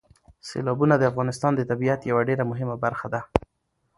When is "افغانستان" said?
1.11-1.51